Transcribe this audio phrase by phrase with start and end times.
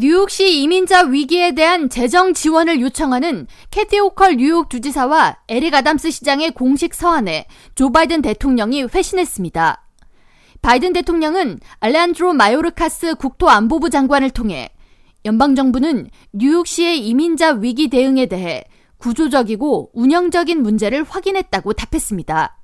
[0.00, 6.94] 뉴욕시 이민자 위기에 대한 재정 지원을 요청하는 캐티 호컬 뉴욕 주지사와 에릭 아담스 시장의 공식
[6.94, 9.84] 서한에 조 바이든 대통령이 회신했습니다.
[10.62, 14.70] 바이든 대통령은 알레한드로 마요르카스 국토안보부 장관을 통해
[15.24, 18.62] 연방정부는 뉴욕시의 이민자 위기 대응에 대해
[18.98, 22.56] 구조적이고 운영적인 문제를 확인했다고 답했습니다.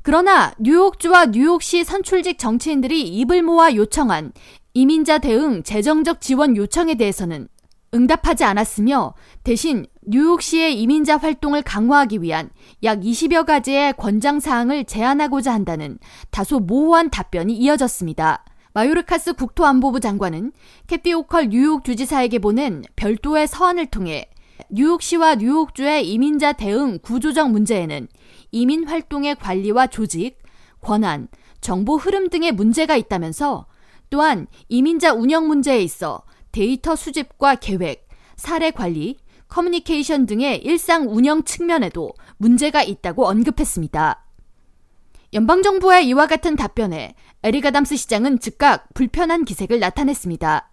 [0.00, 4.32] 그러나 뉴욕주와 뉴욕시 선출직 정치인들이 입을 모아 요청한
[4.74, 7.48] 이민자 대응 재정적 지원 요청에 대해서는
[7.94, 9.14] 응답하지 않았으며
[9.44, 12.50] 대신 뉴욕시의 이민자 활동을 강화하기 위한
[12.82, 15.98] 약 20여 가지의 권장 사항을 제안하고자 한다는
[16.30, 18.44] 다소 모호한 답변이 이어졌습니다.
[18.74, 20.52] 마요르카스 국토안보부 장관은
[20.86, 24.28] 캐티 오컬 뉴욕 주지사에게 보낸 별도의 서한을 통해
[24.70, 28.06] 뉴욕시와 뉴욕주의 이민자 대응 구조적 문제에는
[28.52, 30.38] 이민 활동의 관리와 조직,
[30.80, 31.28] 권한,
[31.60, 33.66] 정보 흐름 등의 문제가 있다면서
[34.10, 39.16] 또한 이민자 운영 문제에 있어 데이터 수집과 계획, 사례 관리,
[39.48, 44.24] 커뮤니케이션 등의 일상 운영 측면에도 문제가 있다고 언급했습니다.
[45.34, 50.70] 연방정부의 이와 같은 답변에 에릭 아담스 시장은 즉각 불편한 기색을 나타냈습니다.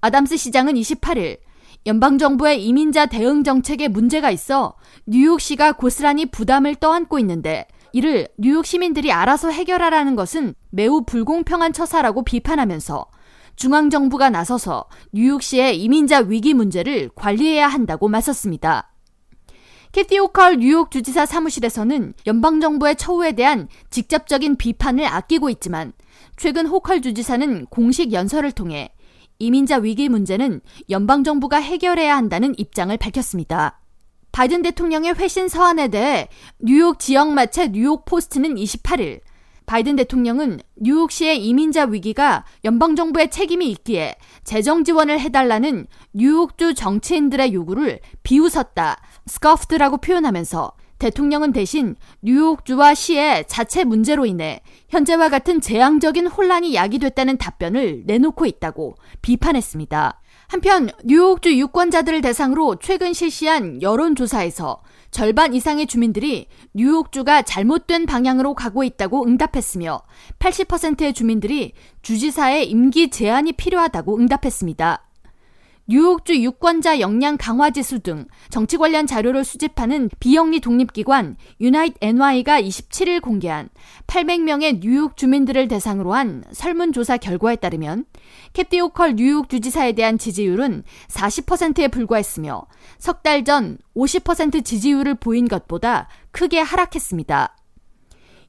[0.00, 1.38] 아담스 시장은 28일
[1.86, 9.50] 연방정부의 이민자 대응 정책에 문제가 있어 뉴욕시가 고스란히 부담을 떠안고 있는데 이를 뉴욕 시민들이 알아서
[9.50, 13.06] 해결하라는 것은 매우 불공평한 처사라고 비판하면서
[13.56, 18.92] 중앙정부가 나서서 뉴욕시의 이민자 위기 문제를 관리해야 한다고 맞섰습니다.
[19.92, 25.92] 캐티 오컬 뉴욕 주지사 사무실에서는 연방정부의 처우에 대한 직접적인 비판을 아끼고 있지만
[26.36, 28.92] 최근 호컬 주지사는 공식 연설을 통해
[29.38, 33.80] 이민자 위기 문제는 연방정부가 해결해야 한다는 입장을 밝혔습니다.
[34.38, 36.28] 바이든 대통령의 회신 서한에 대해
[36.60, 39.18] 뉴욕 지역 매체 뉴욕 포스트는 28일
[39.66, 49.02] 바이든 대통령은 뉴욕시의 이민자 위기가 연방정부의 책임이 있기에 재정 지원을 해달라는 뉴욕주 정치인들의 요구를 비웃었다,
[49.26, 58.04] scoffed라고 표현하면서 대통령은 대신 뉴욕주와 시의 자체 문제로 인해 현재와 같은 재앙적인 혼란이 야기됐다는 답변을
[58.06, 60.20] 내놓고 있다고 비판했습니다.
[60.48, 69.26] 한편 뉴욕주 유권자들을 대상으로 최근 실시한 여론조사에서 절반 이상의 주민들이 뉴욕주가 잘못된 방향으로 가고 있다고
[69.26, 70.00] 응답했으며
[70.38, 75.07] 80%의 주민들이 주지사의 임기 제한이 필요하다고 응답했습니다.
[75.90, 83.22] 뉴욕주 유권자 역량 강화 지수 등 정치 관련 자료를 수집하는 비영리 독립기관 유나이트 NY가 27일
[83.22, 83.70] 공개한
[84.06, 88.04] 800명의 뉴욕 주민들을 대상으로 한 설문조사 결과에 따르면
[88.52, 92.66] 캐티 호컬 뉴욕 주지사에 대한 지지율은 40%에 불과했으며
[92.98, 97.56] 석 달 전 50% 지지율을 보인 것보다 크게 하락했습니다.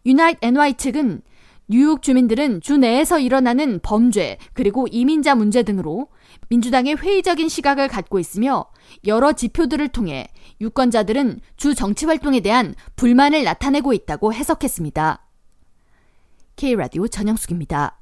[0.05, 1.21] 유나이트 NY 측은
[1.71, 6.07] 뉴욕 주민들은 주 내에서 일어나는 범죄 그리고 이민자 문제 등으로
[6.49, 8.65] 민주당에 회의적인 시각을 갖고 있으며
[9.05, 10.27] 여러 지표들을 통해
[10.59, 15.23] 유권자들은 주 정치 활동에 대한 불만을 나타내고 있다고 해석했습니다.
[16.55, 17.98] K라디오 전영숙입니다.